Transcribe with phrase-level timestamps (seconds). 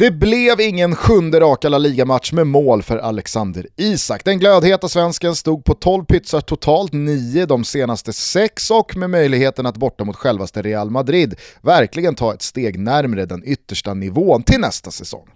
[0.00, 4.24] Det blev ingen sjunde raka La Liga-match med mål för Alexander Isak.
[4.24, 9.66] Den glödheta svensken stod på 12 pytsar totalt, 9 de senaste 6 och med möjligheten
[9.66, 14.60] att borta mot självaste Real Madrid verkligen ta ett steg närmre den yttersta nivån till
[14.60, 15.28] nästa säsong.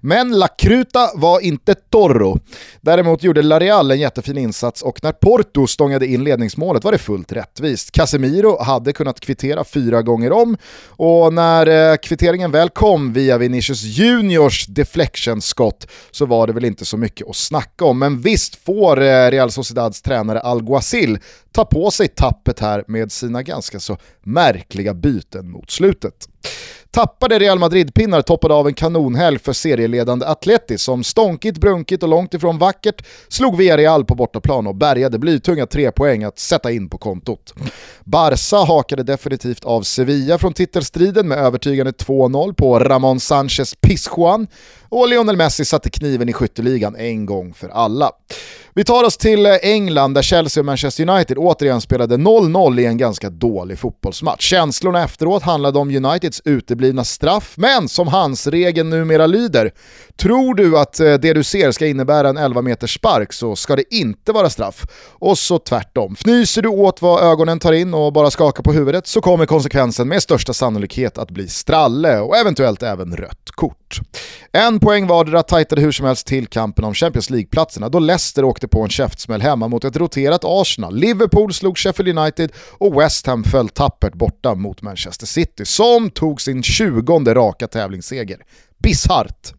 [0.00, 2.38] Men La Cruta var inte Torro.
[2.80, 6.98] Däremot gjorde La Real en jättefin insats och när Porto stångade in ledningsmålet var det
[6.98, 7.92] fullt rättvist.
[7.92, 13.82] Casemiro hade kunnat kvittera fyra gånger om och när eh, kvitteringen väl kom via Vinicius
[13.82, 17.98] Juniors deflection-skott så var det väl inte så mycket att snacka om.
[17.98, 21.18] Men visst får eh, Real Sociedads tränare Alguacil
[21.52, 26.28] ta på sig tappet här med sina ganska så märkliga byten mot slutet.
[26.92, 32.34] Tappade Real Madrid-pinnar toppade av en kanonhelg för serieledande Atleti som stånkigt, brunkigt och långt
[32.34, 36.98] ifrån vackert slog Villarreal på bortaplan och bärgade blytunga tre poäng att sätta in på
[36.98, 37.54] kontot.
[38.04, 44.46] Barca hakade definitivt av Sevilla från titelstriden med övertygande 2-0 på Ramon Sanchez Pizjuan
[44.88, 48.10] och Lionel Messi satte kniven i skytteligan en gång för alla.
[48.74, 52.86] Vi tar oss till eh, England där Chelsea och Manchester United återigen spelade 0-0 i
[52.86, 54.50] en ganska dålig fotbollsmatch.
[54.50, 59.72] Känslorna efteråt handlade om Uniteds uteblivna straff, men som hans regeln numera lyder,
[60.16, 63.76] tror du att eh, det du ser ska innebära en 11 meters spark så ska
[63.76, 64.86] det inte vara straff.
[65.08, 66.12] Och så tvärtom.
[66.12, 70.08] Fnyser du åt vad ögonen tar in och bara skakar på huvudet så kommer konsekvensen
[70.08, 73.79] med största sannolikhet att bli stralle och eventuellt även rött kort.
[74.52, 78.68] En poäng vardera tajtade hur som helst till kampen om Champions League-platserna då Leicester åkte
[78.68, 80.96] på en käftsmäll hemma mot ett roterat Arsenal.
[80.96, 86.40] Liverpool slog Sheffield United och West Ham föll tappert borta mot Manchester City som tog
[86.40, 88.38] sin 20 raka tävlingsseger
[88.82, 89.54] bisarrt.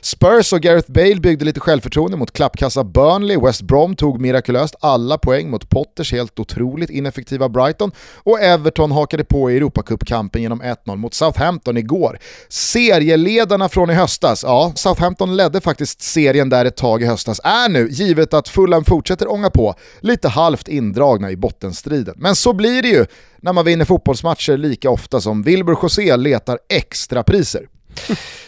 [0.00, 5.18] Spurs och Gareth Bale byggde lite självförtroende mot klappkassa Burnley, West Brom tog mirakulöst alla
[5.18, 10.96] poäng mot Potters helt otroligt ineffektiva Brighton och Everton hakade på i Europacupkampen genom 1-0
[10.96, 12.18] mot Southampton igår.
[12.48, 17.68] Serieledarna från i höstas, ja, Southampton ledde faktiskt serien där ett tag i höstas, är
[17.68, 22.14] nu, givet att Fulham fortsätter ånga på, lite halvt indragna i bottenstriden.
[22.16, 23.06] Men så blir det ju
[23.42, 27.66] när man vinner fotbollsmatcher lika ofta som Wilbur José letar extra priser.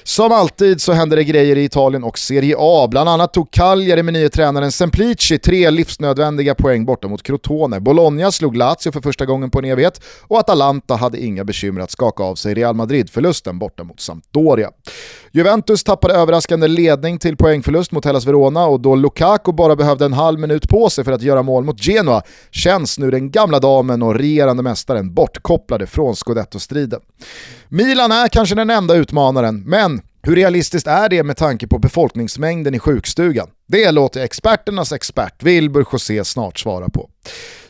[0.05, 2.89] Som alltid så händer det grejer i Italien och Serie A.
[2.91, 7.81] Bland annat tog Cagliari med nye tränaren Semplici tre livsnödvändiga poäng borta mot Crotone.
[7.81, 11.91] Bologna slog Lazio för första gången på en evighet och Atalanta hade inga bekymmer att
[11.91, 14.71] skaka av sig Real Madrid-förlusten borta mot Sampdoria.
[15.35, 20.13] Juventus tappade överraskande ledning till poängförlust mot Hellas Verona och då Lukaku bara behövde en
[20.13, 24.03] halv minut på sig för att göra mål mot Genoa känns nu den gamla damen
[24.03, 27.01] och regerande mästaren bortkopplade från scudetto-striden.
[27.69, 32.75] Milan är kanske den enda utmanaren, men hur realistiskt är det med tanke på befolkningsmängden
[32.75, 33.49] i sjukstugan?
[33.73, 37.11] Det låter experternas expert Wilbur José snart svara på.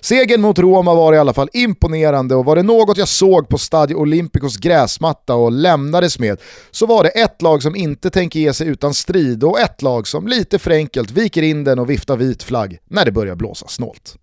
[0.00, 3.58] Segern mot Roma var i alla fall imponerande och var det något jag såg på
[3.58, 6.40] Stadio Olympicos gräsmatta och lämnades med
[6.70, 10.08] så var det ett lag som inte tänker ge sig utan strid och ett lag
[10.08, 13.68] som lite för enkelt viker in den och viftar vit flagg när det börjar blåsa
[13.68, 14.16] snålt.